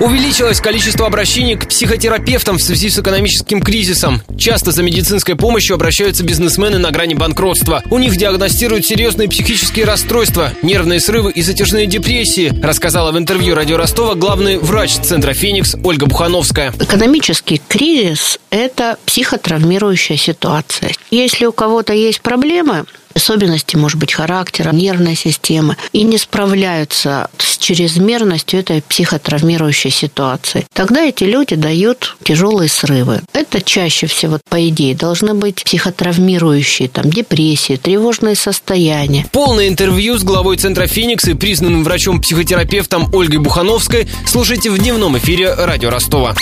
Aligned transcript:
Увеличилось 0.00 0.60
количество 0.60 1.06
обращений 1.06 1.56
к 1.56 1.68
психотерапевтам 1.68 2.58
в 2.58 2.62
связи 2.62 2.90
с 2.90 2.98
экономическим 2.98 3.62
кризисом. 3.62 4.22
Часто 4.36 4.72
за 4.72 4.82
медицинской 4.82 5.36
помощью 5.36 5.74
обращаются 5.74 6.24
бизнесмены 6.24 6.78
на 6.78 6.90
грани 6.90 7.14
банкротства. 7.14 7.82
У 7.90 7.98
них 7.98 8.16
диагностируют 8.16 8.84
серьезные 8.84 9.28
психические 9.28 9.84
расстройства, 9.84 10.52
нервные 10.62 10.98
срывы 10.98 11.30
и 11.30 11.42
затяжные 11.42 11.86
депрессии, 11.86 12.52
рассказала 12.62 13.12
в 13.12 13.18
интервью 13.18 13.54
радио 13.54 13.76
Ростова 13.76 14.14
главный 14.14 14.58
врач 14.58 14.96
Центра 14.96 15.32
«Феникс» 15.32 15.76
Ольга 15.84 16.06
Бухановская. 16.06 16.72
Экономический 16.80 17.62
кризис– 17.68 18.40
это 18.50 18.98
психотравмирующая 19.06 20.16
ситуация. 20.16 20.92
Если 21.10 21.46
у 21.46 21.52
кого-то 21.52 21.92
есть 21.92 22.20
проблемы, 22.20 22.84
особенности, 23.14 23.76
может 23.76 23.98
быть, 23.98 24.12
характера, 24.12 24.72
нервной 24.72 25.14
системы, 25.14 25.76
и 25.92 26.02
не 26.02 26.18
справляются 26.18 27.30
с 27.38 27.53
чрезмерностью 27.56 28.60
этой 28.60 28.82
психотравмирующей 28.82 29.90
ситуации. 29.90 30.66
Тогда 30.72 31.02
эти 31.02 31.24
люди 31.24 31.54
дают 31.56 32.16
тяжелые 32.22 32.68
срывы. 32.68 33.22
Это 33.32 33.60
чаще 33.62 34.06
всего, 34.06 34.40
по 34.48 34.68
идее, 34.68 34.94
должны 34.94 35.34
быть 35.34 35.64
психотравмирующие, 35.64 36.88
там, 36.88 37.10
депрессии, 37.10 37.76
тревожные 37.76 38.34
состояния. 38.34 39.26
Полное 39.32 39.68
интервью 39.68 40.18
с 40.18 40.22
главой 40.22 40.56
Центра 40.56 40.86
«Феникс» 40.86 41.26
и 41.26 41.34
признанным 41.34 41.84
врачом-психотерапевтом 41.84 43.12
Ольгой 43.14 43.38
Бухановской 43.38 44.08
слушайте 44.26 44.70
в 44.70 44.78
дневном 44.78 45.18
эфире 45.18 45.54
радио 45.54 45.90
Ростова. 45.90 46.34